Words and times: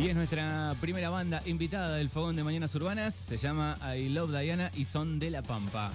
Y 0.00 0.06
es 0.06 0.14
nuestra 0.14 0.76
primera 0.80 1.10
banda 1.10 1.42
invitada 1.44 1.96
del 1.96 2.08
Fogón 2.08 2.36
de 2.36 2.44
Mañanas 2.44 2.72
Urbanas. 2.76 3.16
Se 3.16 3.36
llama 3.36 3.76
I 3.96 4.08
Love 4.10 4.30
Diana 4.30 4.70
y 4.76 4.84
son 4.84 5.18
de 5.18 5.30
La 5.30 5.42
Pampa. 5.42 5.90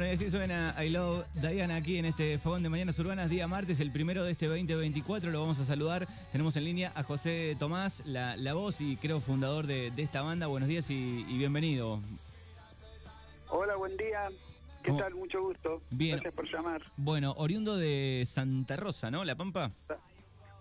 Bueno, 0.00 0.14
y 0.14 0.16
así 0.16 0.30
suena 0.30 0.74
I 0.82 0.88
Love 0.88 1.26
Diana 1.34 1.76
aquí 1.76 1.98
en 1.98 2.06
este 2.06 2.38
Fogón 2.38 2.62
de 2.62 2.70
Mañanas 2.70 2.98
Urbanas, 2.98 3.28
día 3.28 3.46
martes, 3.46 3.80
el 3.80 3.92
primero 3.92 4.24
de 4.24 4.30
este 4.30 4.46
2024. 4.46 5.30
Lo 5.30 5.42
vamos 5.42 5.60
a 5.60 5.66
saludar. 5.66 6.08
Tenemos 6.32 6.56
en 6.56 6.64
línea 6.64 6.90
a 6.94 7.02
José 7.02 7.54
Tomás, 7.58 8.02
la, 8.06 8.34
la 8.36 8.54
voz 8.54 8.80
y 8.80 8.96
creo 8.96 9.20
fundador 9.20 9.66
de, 9.66 9.90
de 9.90 10.02
esta 10.02 10.22
banda. 10.22 10.46
Buenos 10.46 10.70
días 10.70 10.90
y, 10.90 11.26
y 11.28 11.36
bienvenido. 11.36 12.00
Hola, 13.50 13.76
buen 13.76 13.94
día. 13.98 14.30
¿Qué 14.82 14.88
¿Cómo? 14.88 15.02
tal? 15.02 15.14
Mucho 15.16 15.42
gusto. 15.42 15.82
Bien. 15.90 16.12
Gracias 16.12 16.32
por 16.32 16.50
llamar. 16.50 16.80
Bueno, 16.96 17.34
oriundo 17.36 17.76
de 17.76 18.24
Santa 18.26 18.76
Rosa, 18.76 19.10
¿no? 19.10 19.22
La 19.26 19.34
Pampa. 19.34 19.70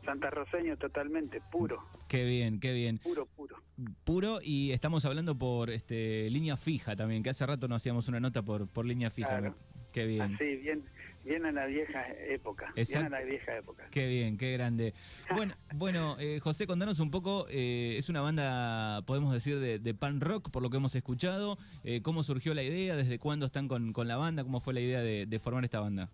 Santa 0.09 0.31
Roseño 0.31 0.75
totalmente, 0.75 1.40
puro, 1.52 1.84
Qué 2.08 2.24
bien, 2.25 2.59
qué 2.59 2.74
bien. 2.74 2.97
puro, 2.97 3.28
puro. 3.28 3.58
Puro 4.03 4.40
y 4.42 4.72
estamos 4.72 5.06
hablando 5.06 5.38
por 5.38 5.70
este 5.70 6.31
línea 6.31 6.58
fija 6.58 6.96
también, 6.96 7.22
que 7.22 7.30
hace 7.30 7.46
rato 7.46 7.68
no 7.68 7.75
hacíamos 7.75 8.08
una 8.08 8.20
nota 8.20 8.42
por, 8.42 8.68
por 8.68 8.88
línea 8.88 9.12
fija. 9.12 9.38
Claro. 9.38 9.56
Qué 9.94 10.08
bien. 10.08 10.34
Así, 10.34 10.56
bien, 10.56 10.84
bien 11.24 11.46
a 11.46 11.52
la 11.52 11.68
vieja 11.68 12.08
época. 12.28 12.74
Exacto. 12.75 13.08
Bien 13.08 13.14
a 13.14 13.20
la 13.20 13.24
vieja 13.24 13.56
época. 13.56 13.88
Qué 13.92 14.08
bien, 14.08 14.38
qué 14.40 14.52
grande. 14.53 14.96
Bueno, 15.36 15.53
bueno 15.75 16.16
eh, 16.20 16.40
José, 16.40 16.66
contanos 16.66 17.00
un 17.00 17.12
poco, 17.12 17.46
eh, 17.52 17.94
es 18.00 18.09
una 18.09 18.22
banda, 18.22 19.03
podemos 19.06 19.31
decir, 19.31 19.59
de, 19.59 19.78
de 19.78 19.94
pan 19.94 20.22
rock, 20.22 20.50
por 20.50 20.64
lo 20.64 20.72
que 20.72 20.78
hemos 20.78 20.96
escuchado. 20.96 21.59
Eh, 21.84 22.02
¿Cómo 22.02 22.24
surgió 22.24 22.56
la 22.56 22.64
idea? 22.64 22.96
¿Desde 22.96 23.20
cuándo 23.20 23.46
están 23.46 23.68
con, 23.68 23.94
con 23.94 24.08
la 24.08 24.18
banda? 24.18 24.44
¿Cómo 24.44 24.59
fue 24.59 24.74
la 24.74 24.80
idea 24.80 25.02
de, 25.02 25.28
de 25.28 25.40
formar 25.40 25.64
esta 25.66 25.80
banda? 25.80 26.09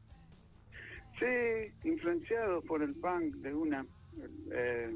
Sí, 1.20 1.90
influenciado 1.90 2.62
por 2.62 2.82
el 2.84 2.94
punk 2.96 3.36
de 3.36 3.54
una. 3.54 3.86
eh, 4.52 4.92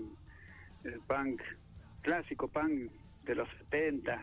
el 0.84 1.00
punk, 1.02 1.42
clásico 2.02 2.48
punk 2.48 2.92
de 3.24 3.36
los 3.36 3.50
70, 3.70 4.22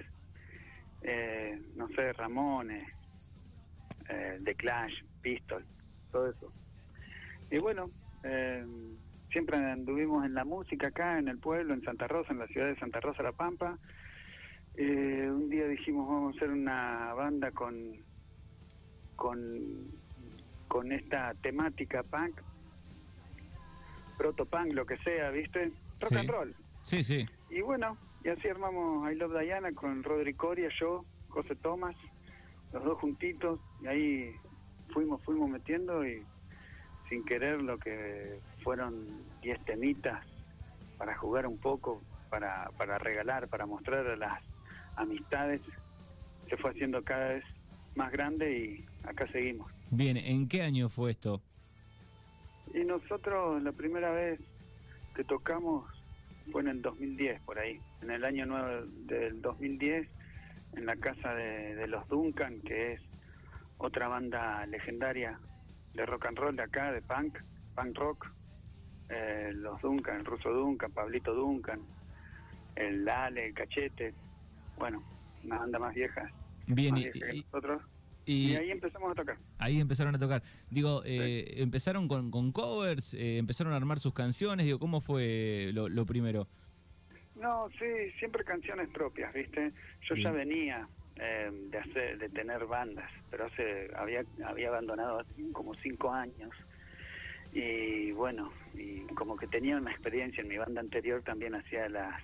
eh, 1.02 1.60
no 1.74 1.88
sé, 1.88 2.12
Ramones, 2.14 2.88
eh, 4.08 4.40
The 4.44 4.54
Clash, 4.54 4.94
Pistol, 5.20 5.64
todo 6.10 6.30
eso. 6.30 6.50
Y 7.50 7.58
bueno, 7.58 7.90
eh, 8.24 8.64
siempre 9.30 9.56
anduvimos 9.56 10.24
en 10.24 10.34
la 10.34 10.44
música 10.44 10.88
acá, 10.88 11.18
en 11.18 11.28
el 11.28 11.38
pueblo, 11.38 11.74
en 11.74 11.82
Santa 11.82 12.08
Rosa, 12.08 12.32
en 12.32 12.38
la 12.38 12.46
ciudad 12.48 12.68
de 12.68 12.78
Santa 12.78 13.00
Rosa, 13.00 13.22
La 13.22 13.32
Pampa. 13.32 13.78
Eh, 14.74 15.28
un 15.30 15.48
día 15.48 15.66
dijimos, 15.68 16.08
vamos 16.08 16.34
a 16.34 16.36
hacer 16.36 16.50
una 16.50 17.14
banda 17.14 17.50
con, 17.52 17.92
con, 19.14 19.90
con 20.68 20.92
esta 20.92 21.34
temática 21.34 22.02
punk, 22.02 22.40
proto-punk, 24.18 24.72
lo 24.72 24.86
que 24.86 24.96
sea, 24.98 25.30
¿viste? 25.30 25.72
Rock 26.00 26.08
Sí. 26.10 26.16
and 26.16 26.30
roll. 26.30 26.54
Sí, 26.82 27.04
sí. 27.04 27.26
Y 27.50 27.60
bueno, 27.60 27.96
y 28.24 28.28
así 28.28 28.48
armamos 28.48 29.10
I 29.10 29.14
Love 29.16 29.40
Diana 29.40 29.72
con 29.72 30.02
Rodri 30.02 30.34
Coria, 30.34 30.68
yo, 30.80 31.04
José 31.28 31.54
Tomás, 31.56 31.96
los 32.72 32.84
dos 32.84 32.98
juntitos, 32.98 33.60
y 33.82 33.86
ahí 33.86 34.30
fuimos, 34.92 35.22
fuimos 35.22 35.48
metiendo 35.50 36.06
y 36.06 36.22
sin 37.08 37.24
querer 37.24 37.62
lo 37.62 37.78
que 37.78 38.40
fueron 38.62 39.06
10 39.42 39.64
temitas 39.64 40.24
para 40.98 41.16
jugar 41.16 41.46
un 41.46 41.58
poco, 41.58 42.02
para, 42.30 42.70
para 42.76 42.98
regalar, 42.98 43.48
para 43.48 43.66
mostrar 43.66 44.06
a 44.06 44.16
las 44.16 44.42
amistades, 44.96 45.60
se 46.48 46.56
fue 46.56 46.70
haciendo 46.70 47.02
cada 47.04 47.28
vez 47.34 47.44
más 47.94 48.10
grande 48.12 48.56
y 48.56 48.84
acá 49.06 49.26
seguimos. 49.32 49.70
Bien, 49.90 50.16
¿en 50.16 50.48
qué 50.48 50.62
año 50.62 50.88
fue 50.88 51.12
esto? 51.12 51.40
Y 52.74 52.84
nosotros 52.84 53.62
la 53.62 53.72
primera 53.72 54.10
vez 54.10 54.40
que 55.14 55.24
tocamos 55.24 55.84
fue 56.52 56.62
en 56.62 56.68
el 56.68 56.82
2010, 56.82 57.40
por 57.42 57.58
ahí, 57.58 57.80
en 58.02 58.10
el 58.10 58.24
año 58.24 58.46
nuevo 58.46 58.86
del 59.06 59.40
2010, 59.40 60.08
en 60.76 60.86
la 60.86 60.96
casa 60.96 61.34
de, 61.34 61.74
de 61.74 61.86
los 61.88 62.06
Duncan, 62.08 62.60
que 62.60 62.94
es 62.94 63.00
otra 63.78 64.08
banda 64.08 64.66
legendaria 64.66 65.38
de 65.94 66.06
rock 66.06 66.26
and 66.26 66.38
roll 66.38 66.56
de 66.56 66.62
acá, 66.62 66.92
de 66.92 67.00
punk, 67.02 67.38
punk 67.74 67.96
rock. 67.98 68.26
Eh, 69.08 69.50
los 69.54 69.80
Duncan, 69.82 70.16
el 70.16 70.24
ruso 70.24 70.50
Duncan, 70.50 70.90
Pablito 70.90 71.32
Duncan, 71.32 71.80
el 72.74 73.04
Lale, 73.04 73.46
el 73.46 73.54
Cachete, 73.54 74.12
bueno, 74.78 75.00
una 75.44 75.58
banda 75.58 75.78
más 75.78 75.94
vieja, 75.94 76.28
Bien, 76.66 76.94
más 76.94 77.00
y, 77.00 77.04
vieja 77.04 77.26
que 77.26 77.36
y- 77.36 77.42
nosotros. 77.42 77.82
Y- 78.26 78.50
Y 78.52 78.56
ahí 78.56 78.70
empezamos 78.70 79.10
a 79.10 79.14
tocar. 79.14 79.38
ahí 79.58 79.80
empezaron 79.80 80.14
a 80.14 80.18
tocar. 80.18 80.42
Digo, 80.70 81.02
eh, 81.04 81.54
empezaron 81.56 82.08
con, 82.08 82.30
con 82.30 82.52
covers, 82.52 83.14
eh, 83.14 83.38
empezaron 83.38 83.72
a 83.72 83.76
armar 83.76 83.98
sus 84.00 84.12
canciones. 84.12 84.66
Digo, 84.66 84.78
¿cómo 84.78 85.00
fue 85.00 85.70
lo, 85.72 85.88
lo 85.88 86.04
primero? 86.04 86.48
No, 87.36 87.68
sí, 87.78 88.10
siempre 88.18 88.44
canciones 88.44 88.88
propias, 88.90 89.32
¿viste? 89.32 89.72
Yo 90.08 90.14
ya 90.16 90.30
venía 90.32 90.88
eh, 91.16 91.50
de 91.70 91.78
hacer, 91.78 92.18
de 92.18 92.28
tener 92.30 92.66
bandas, 92.66 93.10
pero 93.30 93.46
hace 93.46 93.88
había 93.96 94.22
había 94.44 94.68
abandonado 94.68 95.20
hace 95.20 95.32
como 95.52 95.74
cinco 95.76 96.10
años 96.12 96.50
y 97.52 98.10
bueno, 98.12 98.50
y 98.74 99.00
como 99.14 99.36
que 99.36 99.46
tenía 99.46 99.76
una 99.76 99.90
experiencia 99.92 100.42
en 100.42 100.48
mi 100.48 100.58
banda 100.58 100.80
anterior 100.80 101.22
también 101.22 101.54
hacía 101.54 101.88
las 101.88 102.22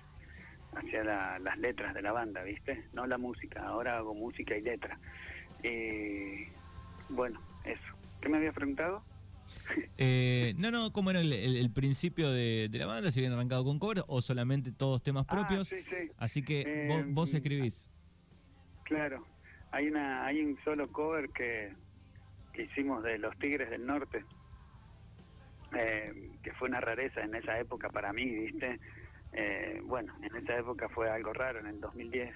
hacía 0.75 1.03
la- 1.03 1.37
las 1.39 1.57
letras 1.59 1.93
de 1.93 2.01
la 2.01 2.11
banda, 2.11 2.43
¿viste? 2.43 2.83
No 2.93 3.05
la 3.05 3.17
música, 3.19 3.63
ahora 3.63 3.97
hago 3.97 4.13
música 4.15 4.57
y 4.57 4.61
letra. 4.61 4.99
Y 5.63 6.49
bueno, 7.09 7.41
eso. 7.63 7.81
¿Qué 8.21 8.29
me 8.29 8.37
habías 8.37 8.53
preguntado? 8.53 9.03
Eh, 9.95 10.55
no, 10.57 10.71
no, 10.71 10.91
¿cómo 10.91 11.11
era 11.11 11.21
el, 11.21 11.31
el- 11.31 11.55
el 11.55 11.71
principio 11.71 12.31
de, 12.31 12.67
de 12.69 12.77
la 12.79 12.87
banda? 12.87 13.11
¿Si 13.11 13.19
habían 13.19 13.33
arrancado 13.33 13.63
con 13.63 13.77
covers 13.77 14.03
o 14.07 14.21
solamente 14.23 14.71
todos 14.71 15.03
temas 15.03 15.25
Ah, 15.29 15.35
propios? 15.35 15.67
sí, 15.67 15.77
sí. 15.83 16.11
Así 16.17 16.43
que 16.43 16.63
Eh, 16.65 16.85
vos, 16.87 17.05
vos 17.13 17.31
mm, 17.31 17.35
escribís. 17.37 17.87
Claro, 18.83 19.27
hay 19.71 19.87
una 19.87 20.25
hay 20.25 20.41
un 20.41 20.57
solo 20.63 20.91
cover 20.91 21.29
que, 21.31 21.75
que 22.53 22.63
hicimos 22.63 23.03
de 23.03 23.19
Los 23.19 23.37
Tigres 23.37 23.69
del 23.69 23.85
Norte, 23.85 24.25
eh, 25.77 26.11
que 26.41 26.53
fue 26.53 26.69
una 26.69 26.81
rareza 26.81 27.21
en 27.21 27.35
esa 27.35 27.59
época 27.59 27.89
para 27.89 28.11
mí, 28.13 28.25
¿viste? 28.25 28.79
Eh, 29.31 29.79
bueno, 29.85 30.13
en 30.23 30.35
esa 30.43 30.57
época 30.57 30.89
fue 30.89 31.09
algo 31.09 31.33
raro, 31.33 31.59
en 31.59 31.67
el 31.67 31.79
2010 31.79 32.33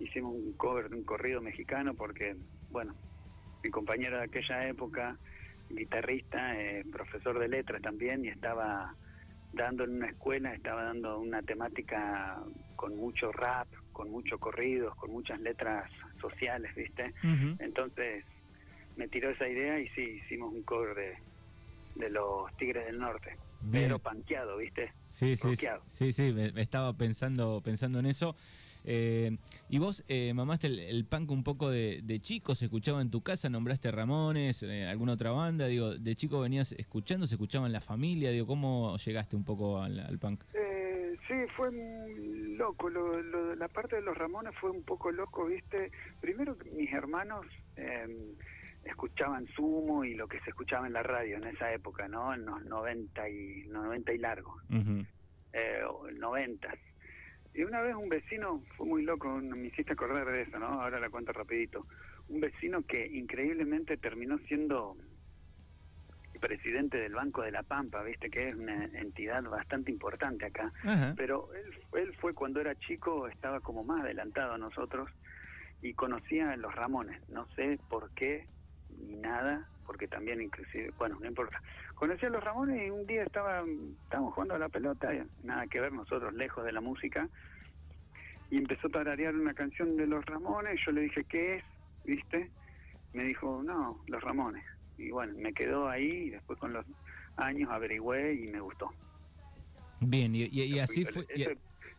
hicimos 0.00 0.34
un 0.34 0.52
cover 0.54 0.88
de 0.88 0.96
un 0.96 1.04
corrido 1.04 1.40
mexicano 1.40 1.94
porque, 1.94 2.36
bueno, 2.70 2.94
mi 3.62 3.70
compañero 3.70 4.18
de 4.18 4.24
aquella 4.24 4.68
época, 4.68 5.16
guitarrista, 5.70 6.60
eh, 6.60 6.84
profesor 6.90 7.38
de 7.38 7.48
letras 7.48 7.82
también, 7.82 8.24
y 8.24 8.28
estaba 8.28 8.94
dando 9.52 9.84
en 9.84 9.96
una 9.96 10.08
escuela, 10.08 10.54
estaba 10.54 10.84
dando 10.84 11.18
una 11.18 11.42
temática 11.42 12.42
con 12.76 12.96
mucho 12.96 13.32
rap, 13.32 13.66
con 13.92 14.10
muchos 14.10 14.38
corridos, 14.38 14.94
con 14.96 15.10
muchas 15.10 15.40
letras 15.40 15.90
sociales, 16.20 16.74
¿viste? 16.74 17.14
Entonces 17.58 18.24
me 18.96 19.08
tiró 19.08 19.30
esa 19.30 19.48
idea 19.48 19.80
y 19.80 19.88
sí, 19.88 20.20
hicimos 20.24 20.52
un 20.52 20.62
cover 20.62 20.94
de, 20.94 21.14
de 21.94 22.10
los 22.10 22.54
Tigres 22.58 22.86
del 22.86 22.98
Norte, 22.98 23.36
Bien. 23.62 23.84
pero 23.84 23.98
panqueado, 23.98 24.58
¿viste? 24.58 24.92
Sí, 25.08 25.36
sí, 25.36 25.54
sí, 25.86 26.12
sí, 26.12 26.34
estaba 26.56 26.92
pensando, 26.92 27.62
pensando 27.62 27.98
en 27.98 28.06
eso. 28.06 28.36
Eh, 28.86 29.36
y 29.68 29.78
vos 29.78 30.04
eh, 30.08 30.32
mamaste 30.32 30.68
el, 30.68 30.78
el 30.78 31.04
punk 31.04 31.30
un 31.32 31.42
poco 31.42 31.68
de, 31.70 32.00
de 32.04 32.20
chico, 32.20 32.54
se 32.54 32.66
escuchaba 32.66 33.02
en 33.02 33.10
tu 33.10 33.20
casa, 33.20 33.48
nombraste 33.50 33.90
Ramones, 33.90 34.62
eh, 34.62 34.86
alguna 34.86 35.12
otra 35.14 35.32
banda, 35.32 35.66
digo, 35.66 35.96
de 35.96 36.14
chico 36.14 36.40
venías 36.40 36.72
escuchando, 36.72 37.26
se 37.26 37.34
escuchaba 37.34 37.66
en 37.66 37.72
la 37.72 37.80
familia, 37.80 38.30
digo, 38.30 38.46
¿cómo 38.46 38.96
llegaste 38.98 39.34
un 39.36 39.44
poco 39.44 39.82
al, 39.82 39.98
al 40.00 40.18
punk? 40.18 40.44
Eh, 40.54 41.16
sí, 41.26 41.34
fue 41.56 41.70
loco. 42.56 42.88
Lo, 42.88 43.20
lo- 43.22 43.54
la 43.56 43.68
parte 43.68 43.96
de 43.96 44.02
los 44.02 44.16
Ramones 44.16 44.54
fue 44.60 44.70
un 44.70 44.82
poco 44.84 45.10
loco, 45.10 45.46
¿viste? 45.46 45.90
Primero, 46.20 46.56
mis 46.72 46.92
hermanos 46.92 47.44
eh, 47.76 48.06
escuchaban 48.84 49.46
Sumo 49.56 50.04
y 50.04 50.14
lo 50.14 50.28
que 50.28 50.38
se 50.40 50.50
escuchaba 50.50 50.86
en 50.86 50.92
la 50.92 51.02
radio 51.02 51.36
en 51.38 51.44
esa 51.44 51.72
época, 51.72 52.06
¿no? 52.08 52.32
En 52.34 52.44
los 52.46 52.64
90 52.64 53.28
y, 53.28 53.64
90 53.68 54.12
y 54.12 54.18
largo, 54.18 54.56
eh, 55.52 55.80
o 55.88 56.08
90. 56.10 56.68
Y 57.56 57.64
una 57.64 57.80
vez 57.80 57.94
un 57.94 58.10
vecino, 58.10 58.62
fue 58.76 58.86
muy 58.86 59.02
loco, 59.02 59.28
me 59.40 59.68
hiciste 59.68 59.94
acordar 59.94 60.30
de 60.30 60.42
eso, 60.42 60.58
¿no? 60.58 60.66
Ahora 60.66 61.00
la 61.00 61.08
cuento 61.08 61.32
rapidito. 61.32 61.86
Un 62.28 62.40
vecino 62.40 62.82
que 62.82 63.06
increíblemente 63.06 63.96
terminó 63.96 64.36
siendo 64.46 64.94
presidente 66.38 66.98
del 66.98 67.14
Banco 67.14 67.40
de 67.40 67.50
la 67.50 67.62
Pampa, 67.62 68.02
viste 68.02 68.28
que 68.28 68.46
es 68.48 68.54
una 68.54 68.84
entidad 68.84 69.42
bastante 69.44 69.90
importante 69.90 70.44
acá. 70.44 70.70
Ajá. 70.84 71.14
Pero 71.16 71.48
él, 71.54 71.72
él 71.94 72.14
fue 72.20 72.34
cuando 72.34 72.60
era 72.60 72.74
chico, 72.74 73.26
estaba 73.26 73.60
como 73.60 73.84
más 73.84 74.00
adelantado 74.00 74.52
a 74.52 74.58
nosotros 74.58 75.10
y 75.80 75.94
conocía 75.94 76.50
a 76.50 76.56
los 76.56 76.74
Ramones. 76.74 77.26
No 77.30 77.46
sé 77.56 77.78
por 77.88 78.10
qué 78.10 78.46
ni 78.98 79.16
nada, 79.16 79.66
porque 79.86 80.08
también 80.08 80.40
inclusive, 80.42 80.92
bueno, 80.98 81.18
no 81.20 81.26
importa. 81.26 81.60
Conocía 81.94 82.28
a 82.28 82.32
los 82.32 82.42
Ramones 82.44 82.86
y 82.86 82.90
un 82.90 83.06
día 83.06 83.22
estaba, 83.22 83.64
estábamos 84.02 84.34
jugando 84.34 84.54
a 84.54 84.58
la 84.58 84.68
pelota, 84.68 85.10
nada 85.42 85.66
que 85.68 85.80
ver 85.80 85.92
nosotros 85.92 86.34
lejos 86.34 86.64
de 86.64 86.72
la 86.72 86.80
música, 86.80 87.28
y 88.50 88.58
empezó 88.58 88.88
a 88.88 88.90
tararear 88.90 89.34
una 89.34 89.54
canción 89.54 89.96
de 89.96 90.06
los 90.06 90.24
Ramones, 90.26 90.80
yo 90.84 90.92
le 90.92 91.02
dije, 91.02 91.24
¿qué 91.24 91.56
es? 91.56 91.64
¿Viste? 92.04 92.50
Me 93.12 93.24
dijo, 93.24 93.62
no, 93.62 94.00
los 94.08 94.22
Ramones. 94.22 94.64
Y 94.98 95.10
bueno, 95.10 95.34
me 95.36 95.52
quedó 95.52 95.88
ahí 95.88 96.10
y 96.26 96.30
después 96.30 96.58
con 96.58 96.72
los 96.72 96.84
años 97.36 97.70
averigüé 97.70 98.34
y 98.34 98.46
me 98.48 98.60
gustó. 98.60 98.90
Bien, 100.00 100.34
y, 100.34 100.42
y- 100.44 100.62
y 100.62 100.78
así 100.78 101.04
fue... 101.04 101.26
y- 101.34 101.44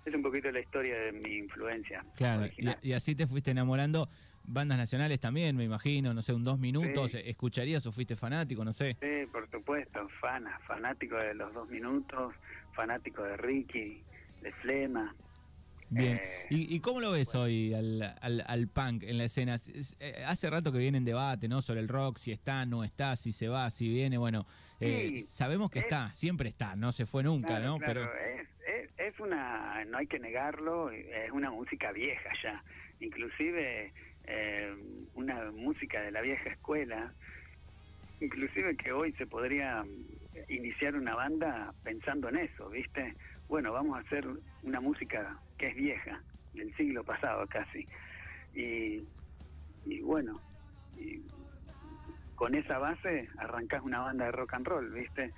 es 0.05 0.15
un 0.15 0.21
poquito 0.21 0.49
la 0.51 0.61
historia 0.61 0.97
de 0.97 1.11
mi 1.11 1.35
influencia. 1.35 2.05
Claro, 2.15 2.45
y 2.81 2.93
así 2.93 3.13
te 3.13 3.27
fuiste 3.27 3.51
enamorando. 3.51 4.07
Bandas 4.49 4.77
nacionales 4.77 5.19
también, 5.19 5.55
me 5.57 5.65
imagino, 5.65 6.13
no 6.13 6.21
sé, 6.21 6.31
un 6.33 6.43
dos 6.43 6.57
minutos, 6.57 7.11
Sí. 7.11 7.19
¿escucharías 7.25 7.85
o 7.85 7.91
fuiste 7.91 8.15
fanático? 8.15 8.63
No 8.63 8.71
sé. 8.71 8.95
Sí, 9.01 9.25
por 9.31 9.49
supuesto, 9.51 10.07
fana, 10.21 10.57
fanático 10.65 11.17
de 11.17 11.33
los 11.33 11.53
dos 11.53 11.67
minutos, 11.69 12.33
fanático 12.73 13.23
de 13.23 13.35
Ricky, 13.37 14.01
de 14.41 14.51
Flema. 14.53 15.13
Bien. 15.89 16.17
Eh, 16.21 16.45
¿Y, 16.49 16.75
y 16.75 16.79
cómo 16.79 16.99
lo 17.01 17.11
ves 17.11 17.33
hoy 17.35 17.73
al, 17.73 18.01
al, 18.21 18.43
al 18.45 18.67
punk 18.67 19.03
en 19.03 19.17
la 19.17 19.25
escena? 19.25 19.55
Es- 19.55 19.67
es- 19.69 19.95
eh, 19.99 20.23
hace 20.25 20.49
rato 20.49 20.71
que 20.71 20.77
viene 20.79 20.97
en 20.97 21.05
debate, 21.05 21.47
¿no? 21.47 21.61
Sobre 21.61 21.79
el 21.81 21.87
rock, 21.89 22.17
si 22.17 22.31
está, 22.31 22.65
no 22.65 22.83
está, 22.85 23.15
si 23.17 23.31
se 23.33 23.47
va, 23.49 23.69
si 23.69 23.87
viene. 23.89 24.17
Bueno, 24.17 24.45
eh, 24.79 25.11
Sí, 25.15 25.19
sabemos 25.19 25.69
que 25.71 25.79
es- 25.79 25.85
está, 25.85 26.11
siempre 26.13 26.49
está, 26.49 26.75
no 26.75 26.91
se 26.93 27.05
fue 27.05 27.23
nunca, 27.23 27.47
Claro, 27.47 27.65
¿no? 27.65 27.77
claro, 27.79 28.09
Pero 28.13 28.41
es, 28.41 28.47
es, 28.67 28.91
es 29.13 29.19
una, 29.19 29.83
no 29.85 29.97
hay 29.97 30.07
que 30.07 30.19
negarlo, 30.19 30.89
es 30.91 31.31
una 31.31 31.51
música 31.51 31.91
vieja 31.93 32.29
ya, 32.43 32.63
inclusive 32.99 33.93
eh, 34.27 34.75
una 35.13 35.51
música 35.51 36.01
de 36.01 36.11
la 36.11 36.21
vieja 36.21 36.49
escuela, 36.49 37.13
inclusive 38.19 38.75
que 38.75 38.91
hoy 38.91 39.13
se 39.13 39.25
podría 39.25 39.83
iniciar 40.49 40.95
una 40.95 41.15
banda 41.15 41.73
pensando 41.83 42.29
en 42.29 42.37
eso, 42.37 42.69
¿viste? 42.69 43.15
Bueno, 43.47 43.71
vamos 43.71 43.97
a 43.97 44.01
hacer 44.01 44.27
una 44.63 44.81
música 44.81 45.39
que 45.57 45.67
es 45.67 45.75
vieja, 45.75 46.21
del 46.53 46.73
siglo 46.75 47.03
pasado 47.03 47.47
casi, 47.47 47.87
y, 48.53 49.03
y 49.85 50.01
bueno, 50.01 50.39
con 52.35 52.53
esa 52.53 52.77
base 52.77 53.27
arrancás 53.37 53.81
una 53.81 53.99
banda 53.99 54.25
de 54.25 54.31
rock 54.31 54.53
and 54.53 54.67
roll, 54.67 54.91
¿viste? 54.91 55.33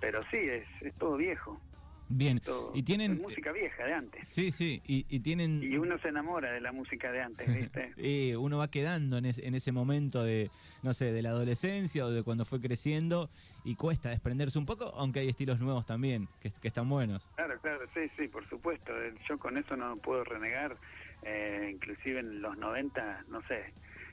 Pero 0.00 0.22
sí, 0.30 0.38
es, 0.38 0.66
es 0.80 0.94
todo 0.96 1.16
viejo. 1.16 1.60
Bien. 2.08 2.40
todo- 2.40 2.72
Y 2.74 2.82
tienen... 2.82 3.20
música 3.20 3.52
vieja 3.52 3.84
de 3.84 3.92
antes. 3.94 4.28
Sí, 4.28 4.52
sí, 4.52 4.82
y, 4.86 5.06
y 5.08 5.20
tienen... 5.20 5.62
Y 5.62 5.76
uno 5.76 5.98
se 5.98 6.08
enamora 6.08 6.52
de 6.52 6.60
la 6.60 6.72
música 6.72 7.10
de 7.12 7.22
antes, 7.22 7.46
¿viste? 7.52 7.92
Eh, 7.96 8.36
uno 8.36 8.58
va 8.58 8.68
quedando 8.68 9.18
en, 9.18 9.26
es- 9.26 9.38
en 9.38 9.54
ese 9.54 9.72
momento 9.72 10.22
de, 10.22 10.50
no 10.82 10.92
sé, 10.94 11.12
de 11.12 11.22
la 11.22 11.30
adolescencia 11.30 12.04
o 12.04 12.10
de 12.10 12.22
cuando 12.22 12.44
fue 12.44 12.60
creciendo 12.60 13.30
y 13.64 13.74
cuesta 13.76 14.10
desprenderse 14.10 14.58
un 14.58 14.66
poco, 14.66 14.84
aunque 14.96 15.20
hay 15.20 15.28
estilos 15.28 15.60
nuevos 15.60 15.86
también, 15.86 16.28
que, 16.40 16.50
que 16.50 16.68
están 16.68 16.88
buenos. 16.88 17.26
Claro, 17.36 17.58
claro, 17.60 17.80
sí, 17.94 18.00
sí, 18.18 18.28
por 18.28 18.46
supuesto. 18.48 18.92
Yo 19.28 19.38
con 19.38 19.56
eso 19.56 19.76
no 19.76 19.96
puedo 19.96 20.22
renegar. 20.24 20.76
Eh, 21.22 21.70
inclusive 21.72 22.20
en 22.20 22.42
los 22.42 22.58
90, 22.58 23.24
no 23.28 23.40
sé, 23.48 23.72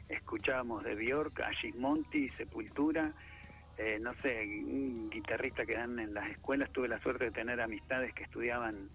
escuchábamos 0.10 0.84
de 0.84 0.96
Bjork 0.96 1.42
a 1.42 1.52
Gismonti, 1.54 2.30
Sepultura. 2.38 3.12
Eh, 3.78 3.98
no 4.00 4.14
sé, 4.16 4.44
un 4.66 5.10
guitarrista 5.10 5.66
que 5.66 5.74
dan 5.74 6.00
en 6.00 6.14
las 6.14 6.30
escuelas. 6.30 6.72
Tuve 6.72 6.88
la 6.88 7.00
suerte 7.00 7.26
de 7.26 7.32
tener 7.32 7.60
amistades 7.62 8.14
que 8.14 8.24
estudiaban 8.24 8.90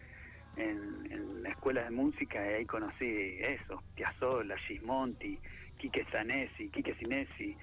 en, 0.56 1.12
en 1.12 1.42
la 1.42 1.50
escuela 1.50 1.84
de 1.84 1.90
música 1.90 2.44
y 2.44 2.54
ahí 2.54 2.66
conocí 2.66 3.38
eso, 3.40 3.82
Piazzolla, 3.94 4.56
Gismonti, 4.58 5.38
Quique 5.76 6.04
Zanesi, 6.10 6.70
Quique 6.70 6.94
Sinesi, 6.94 7.56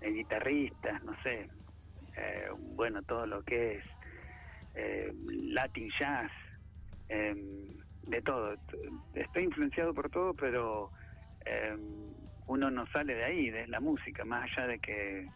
eh, 0.00 0.10
guitarristas, 0.10 1.02
no 1.04 1.14
sé, 1.22 1.48
eh, 2.16 2.48
bueno, 2.74 3.02
todo 3.02 3.26
lo 3.26 3.42
que 3.42 3.76
es 3.76 3.84
eh, 4.74 5.12
Latin 5.52 5.90
Jazz, 5.98 6.30
eh, 7.08 7.34
de 8.02 8.22
todo. 8.22 8.56
Estoy 9.14 9.44
influenciado 9.44 9.92
por 9.92 10.10
todo, 10.10 10.34
pero 10.34 10.90
eh, 11.44 11.76
uno 12.46 12.70
no 12.70 12.86
sale 12.86 13.14
de 13.14 13.24
ahí, 13.24 13.50
de 13.50 13.66
la 13.66 13.80
música, 13.80 14.24
más 14.24 14.50
allá 14.50 14.66
de 14.68 14.78
que 14.78 15.28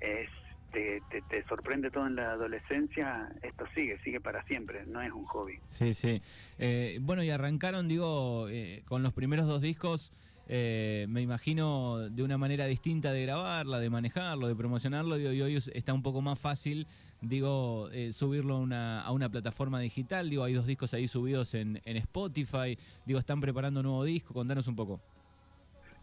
es 0.00 0.30
te, 0.76 1.00
te, 1.08 1.22
te 1.22 1.42
sorprende 1.48 1.90
todo 1.90 2.06
en 2.06 2.16
la 2.16 2.32
adolescencia, 2.32 3.30
esto 3.42 3.64
sigue, 3.74 3.98
sigue 4.04 4.20
para 4.20 4.42
siempre, 4.44 4.84
no 4.86 5.00
es 5.00 5.10
un 5.10 5.24
hobby. 5.24 5.58
Sí, 5.64 5.94
sí. 5.94 6.20
Eh, 6.58 6.98
bueno, 7.00 7.22
y 7.22 7.30
arrancaron, 7.30 7.88
digo, 7.88 8.46
eh, 8.50 8.82
con 8.84 9.02
los 9.02 9.14
primeros 9.14 9.46
dos 9.46 9.62
discos, 9.62 10.12
eh, 10.48 11.06
me 11.08 11.22
imagino 11.22 12.10
de 12.10 12.22
una 12.22 12.36
manera 12.36 12.66
distinta 12.66 13.10
de 13.14 13.22
grabarla, 13.22 13.78
de 13.78 13.88
manejarlo, 13.88 14.48
de 14.48 14.54
promocionarlo, 14.54 15.16
digo, 15.16 15.32
y 15.32 15.40
hoy 15.40 15.56
es- 15.56 15.68
está 15.68 15.94
un 15.94 16.02
poco 16.02 16.20
más 16.20 16.38
fácil, 16.38 16.86
digo, 17.22 17.88
eh, 17.92 18.12
subirlo 18.12 18.56
a 18.56 18.58
una, 18.58 19.00
a 19.00 19.12
una 19.12 19.30
plataforma 19.30 19.80
digital, 19.80 20.28
digo, 20.28 20.44
hay 20.44 20.52
dos 20.52 20.66
discos 20.66 20.92
ahí 20.92 21.08
subidos 21.08 21.54
en, 21.54 21.80
en 21.86 21.96
Spotify, 21.96 22.76
digo, 23.06 23.18
están 23.18 23.40
preparando 23.40 23.80
un 23.80 23.86
nuevo 23.86 24.04
disco, 24.04 24.34
contanos 24.34 24.68
un 24.68 24.76
poco. 24.76 25.00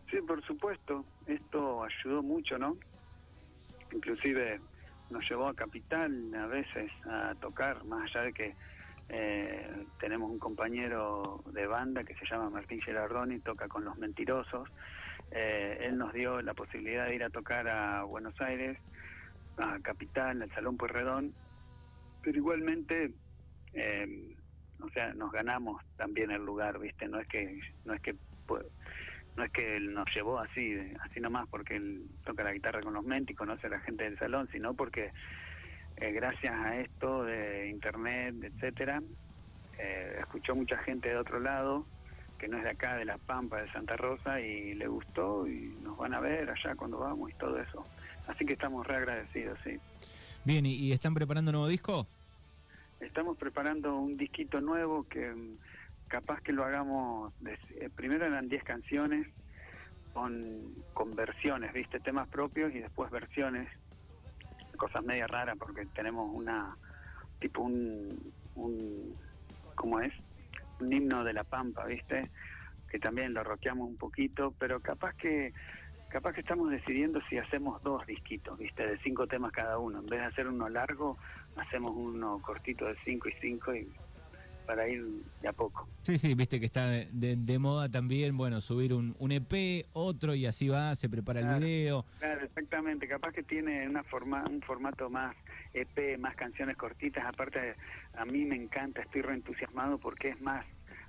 Sí, 0.10 0.18
por 0.28 0.44
supuesto, 0.48 1.06
esto 1.28 1.84
ayudó 1.84 2.24
mucho, 2.24 2.58
¿no? 2.58 2.76
Inclusive 3.94 4.60
nos 5.10 5.30
llevó 5.30 5.48
a 5.48 5.54
Capital 5.54 6.34
a 6.36 6.48
veces 6.48 6.92
a 7.06 7.36
tocar, 7.40 7.84
más 7.86 8.10
allá 8.10 8.26
de 8.26 8.34
que 8.34 8.54
eh, 9.10 9.86
tenemos 10.00 10.32
un 10.32 10.40
compañero 10.40 11.44
de 11.52 11.68
banda 11.68 12.04
que 12.04 12.16
se 12.16 12.26
llama 12.26 12.50
Martín 12.50 12.82
Gerardoni, 12.82 13.40
toca 13.40 13.68
con 13.68 13.86
Los 13.86 13.98
Mentirosos. 13.98 14.70
Eh, 15.32 15.78
él 15.82 15.98
nos 15.98 16.14
dio 16.14 16.42
la 16.42 16.54
posibilidad 16.54 17.08
de 17.08 17.16
ir 17.16 17.24
a 17.24 17.30
tocar 17.30 17.68
a 17.68 18.04
Buenos 18.04 18.40
Aires, 18.42 18.78
a 19.58 19.80
Capital, 19.80 20.42
al 20.42 20.52
Salón 20.52 20.78
Pueyrredón, 20.78 21.34
pero 22.22 22.38
igualmente, 22.38 23.12
eh, 23.74 24.36
o 24.80 24.90
sea, 24.90 25.14
nos 25.14 25.32
ganamos 25.32 25.82
también 25.98 26.32
el 26.32 26.44
lugar, 26.44 26.80
¿viste? 26.80 27.08
No 27.08 27.20
es 27.20 27.28
que, 27.28 27.60
no 27.86 27.94
es 27.94 28.02
que 28.02 28.16
pues, 28.48 28.66
no 29.36 29.44
es 29.44 29.52
que 29.52 29.78
él 29.78 29.94
nos 29.94 30.14
llevó 30.14 30.40
así, 30.40 30.78
así 31.02 31.20
nomás 31.20 31.48
porque 31.50 31.76
él 31.76 32.06
toca 32.26 32.44
la 32.44 32.54
guitarra 32.54 32.82
con 32.82 32.94
los 32.94 33.04
mentes 33.04 33.34
y 33.34 33.38
conoce 33.38 33.68
a 33.68 33.72
la 33.72 33.80
gente 33.80 34.04
del 34.04 34.18
salón, 34.18 34.48
sino 34.52 34.74
porque 34.74 35.12
eh, 35.98 36.12
gracias 36.12 36.54
a 36.54 36.78
esto 36.80 37.24
de 37.24 37.70
internet, 37.70 38.36
etcétera, 38.42 39.02
eh, 39.80 40.18
escuchó 40.20 40.56
mucha 40.56 40.78
gente 40.80 41.10
de 41.10 41.18
otro 41.18 41.40
lado 41.40 41.86
que 42.38 42.48
no 42.50 42.58
es 42.58 42.64
de 42.64 42.72
acá, 42.72 42.98
de 42.98 43.06
La 43.06 43.18
Pampa, 43.18 43.62
de 43.62 43.72
Santa 43.72 43.96
Rosa, 43.96 44.42
y 44.42 44.74
le 44.74 44.88
gustó 44.88 45.48
y 45.48 45.78
nos 45.82 45.98
van 45.98 46.14
a 46.14 46.20
ver 46.20 46.50
allá 46.50 46.76
cuando 46.76 47.00
vamos 47.00 47.32
y 47.32 47.34
todo 47.36 47.58
eso. 47.58 47.86
Así 48.28 48.46
que 48.46 48.54
estamos 48.54 48.86
re 48.86 48.98
agradecidos, 48.98 49.58
sí. 49.64 49.80
Bien, 50.44 50.66
¿y, 50.66 50.74
y 50.76 50.92
están 50.92 51.14
preparando 51.14 51.52
un 51.52 51.54
nuevo 51.54 51.68
disco? 51.70 52.06
Estamos 53.00 53.38
preparando 53.38 53.96
un 53.96 54.18
disquito 54.18 54.60
nuevo 54.60 55.08
que 55.08 55.32
mm, 55.32 55.58
capaz 56.14 56.42
que 56.42 56.54
lo 56.54 56.64
hagamos, 56.64 57.34
eh, 57.44 57.90
primero 57.96 58.28
eran 58.28 58.48
10 58.48 58.64
canciones 58.64 59.26
con, 60.14 60.62
con 60.94 61.16
versiones, 61.16 61.74
¿viste? 61.74 62.00
Temas 62.00 62.28
propios 62.28 62.72
y 62.76 62.78
después 62.82 63.10
versiones, 63.10 63.68
cosas 64.78 65.04
media 65.04 65.26
raras 65.26 65.58
porque 65.58 65.88
tenemos 65.88 66.30
una, 66.32 66.76
tipo 67.40 67.64
un, 67.64 68.32
un 68.54 69.16
¿cómo 69.74 70.02
es? 70.02 70.14
Un 70.80 70.94
himno 70.94 71.24
de 71.24 71.34
la 71.34 71.44
Pampa, 71.46 71.84
¿viste? 71.88 72.30
Que 72.92 73.00
también 73.00 73.34
lo 73.34 73.44
roqueamos 73.44 73.90
un 73.90 73.98
poquito, 73.98 74.54
pero 74.60 74.80
capaz 74.82 75.16
que 75.16 75.52
capaz 76.10 76.34
que 76.34 76.42
estamos 76.42 76.70
decidiendo 76.70 77.22
si 77.28 77.40
hacemos 77.40 77.82
dos 77.82 78.06
disquitos, 78.06 78.56
¿viste? 78.60 78.86
De 78.86 79.00
cinco 79.00 79.26
temas 79.26 79.52
cada 79.52 79.80
uno. 79.80 79.98
En 79.98 80.06
vez 80.06 80.20
de 80.20 80.26
hacer 80.28 80.48
uno 80.48 80.70
largo, 80.70 81.18
hacemos 81.56 81.96
uno 81.96 82.40
cortito 82.40 82.86
de 82.86 82.94
cinco 83.04 83.30
y 83.30 83.34
cinco 83.42 83.74
y 83.74 83.90
para 84.66 84.88
ir 84.88 85.04
de 85.42 85.48
a 85.48 85.54
poco. 85.54 85.88
Sí, 86.04 86.18
sí, 86.18 86.34
viste 86.34 86.60
que 86.60 86.66
está 86.66 86.88
de, 86.88 87.08
de- 87.12 87.36
de 87.36 87.60
moda 87.60 87.90
también, 87.90 88.36
bueno, 88.38 88.62
subir 88.62 88.94
un, 88.94 89.16
un 89.20 89.32
EP, 89.32 89.86
otro 89.94 90.34
y 90.36 90.46
así 90.46 90.68
va, 90.70 90.96
se 90.96 91.10
prepara 91.10 91.40
el 91.40 91.60
video. 91.60 92.06
Claro, 92.20 92.44
exactamente. 92.44 93.08
Capaz 93.08 93.32
que 93.32 93.44
tiene 93.44 93.88
una 93.88 94.04
forma, 94.04 94.44
un 94.50 94.62
formato 94.62 95.10
más 95.10 95.36
EP, 95.74 96.18
más 96.20 96.36
canciones 96.36 96.76
cortitas. 96.78 97.26
Aparte, 97.26 97.76
a 98.16 98.26
mí 98.26 98.46
me 98.46 98.56
encanta, 98.56 99.02
estoy 99.02 99.22
reentusiasmado 99.22 99.98
porque 99.98 100.30
es 100.30 100.42
más 100.42 100.66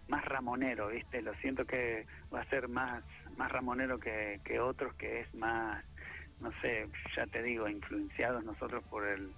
más 0.06 0.22
ramonero, 0.26 0.88
¿viste? 0.88 1.22
Lo 1.22 1.32
siento 1.36 1.64
que 1.64 2.06
va 2.32 2.42
a 2.42 2.50
ser 2.50 2.68
más 2.68 3.02
más 3.38 3.50
ramonero 3.50 3.98
que, 3.98 4.38
que 4.44 4.60
otros, 4.60 4.94
que 4.96 5.20
es 5.20 5.34
más, 5.34 5.82
no 6.40 6.50
sé, 6.60 6.86
ya 7.16 7.26
te 7.26 7.42
digo, 7.42 7.68
influenciados 7.70 8.44
nosotros 8.44 8.84
por 8.90 9.06
el 9.06 9.30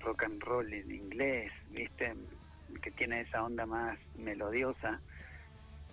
rock 0.00 0.24
and 0.24 0.42
roll 0.42 0.70
en 0.72 0.90
inglés, 0.90 1.50
¿viste? 1.70 2.12
Que 2.80 2.90
tiene 2.92 3.20
esa 3.20 3.42
onda 3.42 3.66
más 3.66 3.98
melodiosa, 4.16 5.00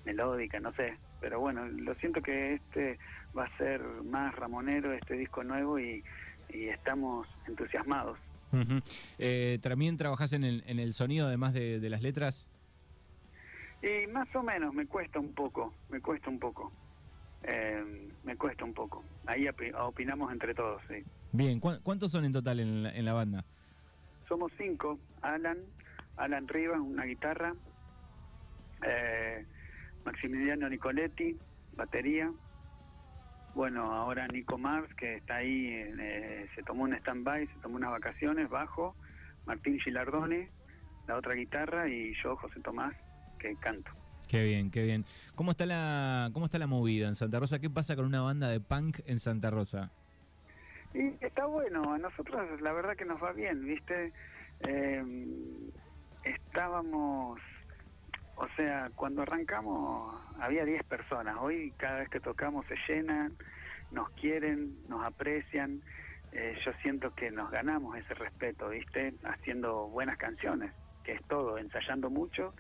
melódica, 0.06 0.60
no 0.60 0.72
sé. 0.74 0.94
Pero 1.20 1.40
bueno, 1.40 1.66
lo 1.68 1.94
siento 1.96 2.22
que 2.22 2.54
este 2.54 2.98
va 3.38 3.46
a 3.46 3.58
ser 3.58 3.82
más 4.06 4.34
ramonero, 4.36 4.94
este 4.94 5.16
disco 5.16 5.44
nuevo, 5.44 5.80
y, 5.80 6.04
y 6.50 6.70
estamos 6.70 7.28
entusiasmados. 7.48 8.18
Ujú. 8.52 8.80
Eh, 9.18 9.60
¿También 9.62 9.98
trabajás 9.98 10.34
en 10.34 10.44
el, 10.44 10.64
en 10.66 10.80
el 10.80 10.94
sonido 10.94 11.28
además 11.28 11.54
de, 11.54 11.80
de 11.80 11.90
las 11.90 12.02
letras? 12.02 12.48
Y 13.82 14.08
más 14.08 14.28
o 14.36 14.44
menos 14.44 14.74
me 14.74 14.88
cuesta 14.88 15.20
un 15.20 15.34
poco, 15.34 15.74
me 15.90 16.02
cuesta 16.02 16.30
un 16.30 16.40
poco. 16.40 16.72
Eh, 17.44 18.10
me 18.24 18.36
cuesta 18.36 18.66
un 18.66 18.74
poco. 18.74 19.04
Ahí 19.26 19.46
opi- 19.46 19.74
opinamos 19.80 20.32
entre 20.34 20.54
todos, 20.54 20.82
sí. 20.88 21.04
Bien, 21.32 21.60
¿cu- 21.60 21.80
¿cuántos 21.84 22.12
son 22.12 22.26
en 22.26 22.34
total 22.34 22.60
en 22.60 22.84
la, 22.84 22.90
en 22.92 23.06
la 23.06 23.14
banda? 23.14 23.46
Somos 24.28 24.52
cinco. 24.58 25.00
Alan, 25.22 25.58
Alan 26.20 26.48
Rivas, 26.48 26.80
una 26.80 27.06
guitarra. 27.06 27.54
eh, 28.86 29.46
Maximiliano 30.06 30.70
Nicoletti, 30.70 31.38
batería. 31.76 32.32
Bueno, 33.56 33.92
ahora 33.94 34.28
Nico 34.28 34.58
Mars, 34.58 34.94
que 34.96 35.16
está 35.16 35.38
ahí, 35.38 35.68
eh, 35.74 36.48
se 36.56 36.64
tomó 36.64 36.84
un 36.84 36.94
stand-by, 36.94 37.48
se 37.48 37.60
tomó 37.62 37.76
unas 37.76 37.92
vacaciones, 37.92 38.50
bajo. 38.50 38.96
Martín 39.46 39.80
Gilardone, 39.80 40.50
la 41.08 41.16
otra 41.18 41.34
guitarra, 41.34 41.90
y 41.90 42.14
yo, 42.24 42.36
José 42.38 42.60
Tomás, 42.62 42.94
que 43.40 43.56
canto. 43.56 43.92
Qué 44.28 44.44
bien, 44.44 44.70
qué 44.70 44.84
bien. 44.84 45.04
¿Cómo 45.36 45.52
está 45.52 45.66
la, 45.66 46.30
cómo 46.34 46.46
está 46.46 46.60
la 46.60 46.68
movida 46.68 47.08
en 47.08 47.16
Santa 47.16 47.40
Rosa? 47.40 47.60
¿Qué 47.60 47.70
pasa 47.70 47.96
con 47.96 48.06
una 48.06 48.22
banda 48.22 48.48
de 48.48 48.60
punk 48.60 49.00
en 49.06 49.20
Santa 49.20 49.50
Rosa? 49.50 49.92
Y 50.94 51.14
está 51.24 51.46
bueno, 51.46 51.94
a 51.94 51.98
nosotros 51.98 52.62
la 52.62 52.72
verdad 52.72 52.96
que 52.96 53.06
nos 53.06 53.22
va 53.22 53.32
bien, 53.34 53.66
¿viste? 53.66 54.14
Eh, 54.62 55.04
estábamos, 56.24 57.40
o 58.36 58.48
sea, 58.56 58.90
cuando 58.96 59.22
arrancamos 59.22 60.16
había 60.40 60.66
10 60.66 60.84
personas, 60.84 61.38
hoy 61.40 61.74
cada 61.78 62.00
vez 62.00 62.10
que 62.10 62.20
tocamos 62.20 62.66
se 62.68 62.76
llenan, 62.88 63.36
nos 63.92 64.10
quieren, 64.12 64.78
nos 64.88 65.06
aprecian, 65.06 65.82
eh, 66.32 66.58
yo 66.64 66.72
siento 66.82 67.14
que 67.16 67.32
nos 67.32 67.50
ganamos 67.50 67.98
ese 67.98 68.14
respeto, 68.14 68.70
¿viste? 68.70 69.14
Haciendo 69.24 69.88
buenas 69.88 70.18
canciones, 70.18 70.72
que 71.04 71.14
es 71.14 71.24
todo, 71.24 71.58
ensayando 71.58 72.10
mucho 72.10 72.54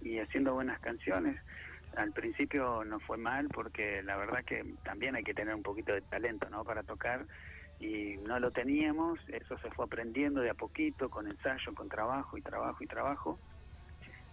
y 0.00 0.18
haciendo 0.18 0.54
buenas 0.54 0.78
canciones. 0.80 1.36
Al 1.96 2.12
principio 2.12 2.84
no 2.84 3.00
fue 3.00 3.18
mal 3.18 3.48
porque 3.48 4.02
la 4.02 4.16
verdad 4.16 4.44
que 4.44 4.64
también 4.84 5.16
hay 5.16 5.24
que 5.24 5.34
tener 5.34 5.54
un 5.54 5.62
poquito 5.62 5.92
de 5.92 6.00
talento, 6.02 6.48
¿no? 6.48 6.64
Para 6.64 6.82
tocar 6.82 7.26
y 7.80 8.16
no 8.26 8.38
lo 8.38 8.50
teníamos, 8.50 9.18
eso 9.28 9.56
se 9.58 9.70
fue 9.70 9.86
aprendiendo 9.86 10.40
de 10.40 10.50
a 10.50 10.54
poquito, 10.54 11.08
con 11.08 11.26
ensayo, 11.26 11.74
con 11.74 11.88
trabajo 11.88 12.36
y 12.38 12.42
trabajo 12.42 12.84
y 12.84 12.86
trabajo. 12.86 13.38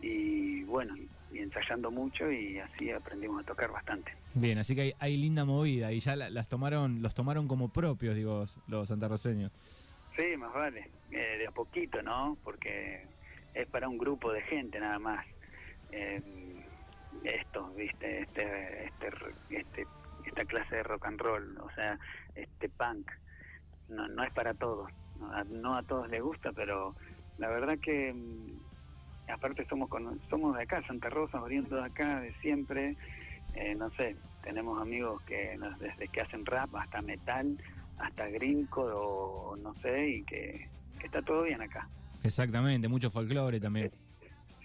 Y 0.01 0.63
bueno, 0.63 0.95
y 1.31 1.39
ensayando 1.39 1.89
mucho 1.89 2.31
y 2.31 2.59
así 2.59 2.91
aprendimos 2.91 3.41
a 3.41 3.45
tocar 3.45 3.71
bastante. 3.71 4.11
Bien, 4.33 4.57
así 4.59 4.75
que 4.75 4.81
hay, 4.81 4.93
hay 4.99 5.17
linda 5.17 5.45
movida 5.45 5.91
y 5.91 5.99
ya 5.99 6.15
la- 6.15 6.29
las 6.29 6.47
tomaron, 6.47 7.01
los 7.01 7.13
tomaron 7.15 7.47
como 7.47 7.69
propios, 7.69 8.15
digo, 8.15 8.43
los 8.67 8.87
santarroceños. 8.89 9.51
Sí, 10.15 10.35
más 10.37 10.53
vale, 10.53 10.89
eh, 11.11 11.37
de 11.39 11.47
a 11.47 11.51
poquito, 11.51 12.01
¿no? 12.03 12.37
Porque 12.43 13.07
es 13.53 13.67
para 13.67 13.87
un 13.87 13.97
grupo 13.97 14.31
de 14.31 14.41
gente 14.41 14.79
nada 14.79 14.99
más. 14.99 15.25
Eh, 15.91 16.21
esto, 17.23 17.71
¿viste? 17.75 18.21
Este, 18.21 18.85
este, 18.85 19.09
este, 19.49 19.87
esta 20.25 20.45
clase 20.45 20.75
de 20.75 20.83
rock 20.83 21.05
and 21.05 21.19
roll, 21.19 21.57
o 21.59 21.69
sea, 21.73 21.97
este 22.35 22.69
punk, 22.69 23.09
no, 23.89 24.07
no 24.07 24.23
es 24.23 24.31
para 24.33 24.53
todos. 24.53 24.89
No 25.19 25.31
a, 25.33 25.43
no 25.45 25.75
a 25.75 25.83
todos 25.83 26.09
les 26.09 26.21
gusta, 26.21 26.51
pero 26.53 26.95
la 27.37 27.49
verdad 27.49 27.77
que 27.81 28.13
mm, 28.13 29.31
aparte 29.31 29.65
somos 29.65 29.89
con- 29.89 30.19
somos 30.29 30.55
de 30.55 30.63
acá, 30.63 30.81
Santa 30.87 31.09
Rosa, 31.09 31.41
oriundos 31.41 31.79
de 31.79 31.85
acá, 31.85 32.21
de 32.21 32.33
siempre. 32.35 32.95
Eh, 33.53 33.75
no 33.75 33.89
sé, 33.91 34.15
tenemos 34.43 34.79
amigos 34.81 35.21
que 35.23 35.57
nos- 35.57 35.77
desde 35.79 36.07
que 36.09 36.21
hacen 36.21 36.45
rap 36.45 36.75
hasta 36.75 37.01
metal, 37.01 37.57
hasta 37.97 38.27
gringo 38.27 38.83
o 38.83 39.55
no 39.57 39.73
sé, 39.75 40.07
y 40.09 40.23
que, 40.23 40.69
que 40.99 41.05
está 41.07 41.21
todo 41.21 41.43
bien 41.43 41.61
acá. 41.61 41.87
Exactamente, 42.23 42.87
mucho 42.87 43.09
folclore 43.09 43.59
también. 43.59 43.91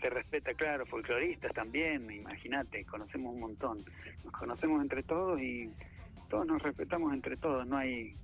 Se 0.01 0.11
respeta, 0.11 0.53
claro, 0.55 0.85
folcloristas 0.85 1.53
también, 1.55 2.11
imagínate, 2.11 2.85
conocemos 2.85 3.33
un 3.35 3.41
montón. 3.41 3.85
Nos 4.25 4.33
conocemos 4.33 4.83
entre 4.83 5.05
todos 5.05 5.41
y 5.41 5.71
todos 6.29 6.45
nos 6.45 6.61
respetamos 6.61 7.15
entre 7.15 7.37
todos, 7.37 7.65
no 7.67 7.77
hay 7.77 8.17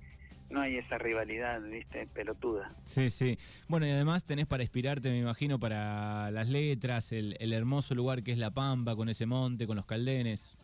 no 0.49 0.61
hay 0.61 0.77
esa 0.77 0.97
rivalidad, 0.97 1.61
¿viste? 1.61 2.07
Pelotuda. 2.07 2.71
Sí, 2.83 3.09
sí. 3.09 3.37
Bueno, 3.67 3.85
y 3.85 3.91
además 3.91 4.25
tenés 4.25 4.47
para 4.47 4.63
inspirarte, 4.63 5.09
me 5.09 5.19
imagino, 5.19 5.59
para 5.59 6.31
las 6.31 6.47
letras, 6.49 7.11
el, 7.11 7.35
el 7.39 7.53
hermoso 7.53 7.93
lugar 7.95 8.23
que 8.23 8.31
es 8.31 8.37
La 8.37 8.51
Pampa, 8.51 8.95
con 8.95 9.09
ese 9.09 9.25
monte, 9.25 9.67
con 9.67 9.75
los 9.75 9.85
caldenes. 9.85 10.55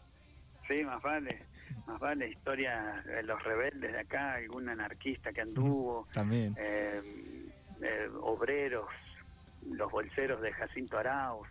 Sí, 0.68 0.84
más 0.84 1.02
vale, 1.04 1.44
más 1.86 2.00
vale, 2.00 2.30
historia 2.30 3.04
de 3.06 3.22
los 3.24 3.42
rebeldes 3.44 3.92
de 3.92 4.00
acá, 4.00 4.34
algún 4.36 4.68
anarquista 4.70 5.32
que 5.32 5.42
anduvo, 5.42 6.08
También. 6.14 6.54
eh, 6.58 7.02
eh, 7.84 8.08
obreros, 8.22 8.88
los 9.70 9.92
bolseros 9.92 10.42
de 10.42 10.52
Jacinto 10.54 10.98
Arauz, 10.98 11.48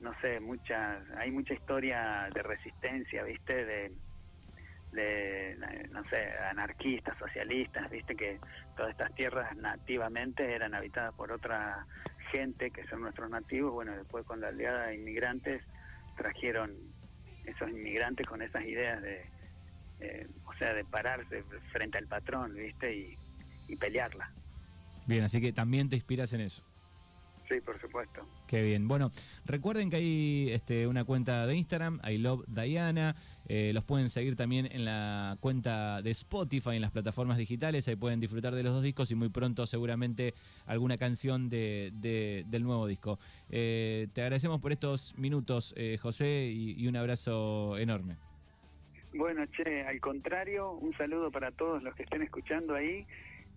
no 0.00 0.12
sé, 0.20 0.40
mucha, 0.40 0.98
hay 1.16 1.30
mucha 1.30 1.54
historia 1.54 2.28
de 2.34 2.42
resistencia, 2.42 3.22
¿viste? 3.24 3.64
De, 3.64 3.92
de, 4.92 5.56
no 5.90 6.02
sé, 6.08 6.30
anarquistas, 6.50 7.16
socialistas, 7.18 7.90
¿viste? 7.90 8.14
Que 8.14 8.38
todas 8.76 8.92
estas 8.92 9.14
tierras 9.14 9.54
nativamente 9.56 10.54
eran 10.54 10.74
habitadas 10.74 11.14
por 11.14 11.32
otra 11.32 11.86
gente 12.32 12.70
que 12.70 12.86
son 12.86 13.02
nuestros 13.02 13.30
nativos, 13.30 13.72
bueno, 13.72 13.96
después 13.96 14.24
con 14.24 14.40
la 14.40 14.48
oleada 14.48 14.86
de 14.86 14.96
inmigrantes 14.96 15.62
trajeron 16.16 16.74
esos 17.44 17.70
inmigrantes 17.70 18.26
con 18.26 18.42
esas 18.42 18.64
ideas 18.64 19.00
de, 19.00 19.24
o 20.44 20.52
sea, 20.54 20.74
de 20.74 20.84
pararse 20.84 21.42
frente 21.72 21.98
al 21.98 22.06
patrón, 22.06 22.54
¿viste? 22.54 22.94
Y, 22.94 23.18
y 23.68 23.76
pelearla. 23.76 24.30
Bien, 25.06 25.24
así 25.24 25.40
que 25.40 25.52
también 25.52 25.88
te 25.88 25.96
inspiras 25.96 26.32
en 26.32 26.42
eso. 26.42 26.62
Sí, 27.48 27.60
por 27.62 27.80
supuesto. 27.80 28.20
Qué 28.46 28.62
bien. 28.62 28.88
Bueno, 28.88 29.10
recuerden 29.46 29.88
que 29.88 29.96
hay 29.96 30.50
este, 30.50 30.86
una 30.86 31.04
cuenta 31.04 31.46
de 31.46 31.56
Instagram, 31.56 31.98
I 32.06 32.18
Love 32.18 32.44
Diana. 32.46 33.16
Eh, 33.46 33.70
los 33.72 33.84
pueden 33.84 34.10
seguir 34.10 34.36
también 34.36 34.68
en 34.70 34.84
la 34.84 35.38
cuenta 35.40 36.02
de 36.02 36.10
Spotify, 36.10 36.72
en 36.76 36.82
las 36.82 36.90
plataformas 36.90 37.38
digitales. 37.38 37.88
Ahí 37.88 37.96
pueden 37.96 38.20
disfrutar 38.20 38.54
de 38.54 38.62
los 38.62 38.74
dos 38.74 38.82
discos 38.82 39.10
y 39.10 39.14
muy 39.14 39.30
pronto 39.30 39.66
seguramente 39.66 40.34
alguna 40.66 40.98
canción 40.98 41.48
de, 41.48 41.90
de- 41.94 42.44
del 42.48 42.64
nuevo 42.64 42.86
disco. 42.86 43.18
Eh, 43.48 44.08
te 44.12 44.20
agradecemos 44.20 44.60
por 44.60 44.72
estos 44.72 45.16
minutos, 45.16 45.72
eh, 45.78 45.96
José, 45.96 46.50
y, 46.52 46.74
y 46.78 46.86
un 46.86 46.96
abrazo 46.96 47.78
enorme. 47.78 48.16
Bueno, 49.14 49.46
che, 49.46 49.86
al 49.86 50.00
contrario, 50.00 50.72
un 50.72 50.92
saludo 50.92 51.30
para 51.30 51.50
todos 51.50 51.82
los 51.82 51.94
que 51.94 52.02
estén 52.02 52.20
escuchando 52.20 52.74
ahí 52.74 53.06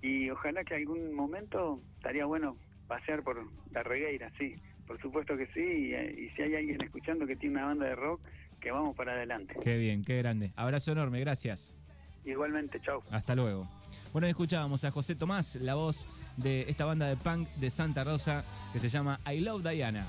y 0.02 0.30
ojalá 0.30 0.64
que 0.64 0.76
algún 0.76 1.14
momento 1.14 1.82
estaría 1.98 2.26
bueno 2.26 2.56
pasear 2.92 3.24
por 3.24 3.42
la 3.72 3.84
regueira, 3.84 4.30
sí, 4.38 4.54
por 4.86 5.00
supuesto 5.02 5.38
que 5.38 5.48
sí, 5.54 5.62
y, 5.62 6.26
y 6.26 6.30
si 6.36 6.42
hay 6.42 6.56
alguien 6.56 6.84
escuchando 6.84 7.26
que 7.26 7.38
tiene 7.38 7.56
una 7.56 7.68
banda 7.68 7.86
de 7.86 7.96
rock, 7.96 8.20
que 8.60 8.70
vamos 8.70 8.98
para 8.98 9.14
adelante. 9.14 9.56
Qué 9.64 9.78
bien, 9.78 10.04
qué 10.04 10.18
grande. 10.18 10.52
Abrazo 10.58 10.92
enorme, 10.92 11.22
gracias. 11.22 11.78
Igualmente, 12.26 12.82
chau. 12.82 13.02
Hasta 13.10 13.34
luego. 13.34 13.66
Bueno, 14.12 14.28
escuchábamos 14.28 14.84
a 14.84 14.92
José 14.92 15.16
Tomás, 15.16 15.56
la 15.56 15.76
voz 15.76 16.06
de 16.36 16.64
esta 16.64 16.84
banda 16.84 17.08
de 17.08 17.16
punk 17.16 17.48
de 17.56 17.70
Santa 17.70 18.04
Rosa 18.04 18.44
que 18.74 18.80
se 18.80 18.90
llama 18.90 19.22
I 19.26 19.40
Love 19.40 19.64
Diana. 19.64 20.06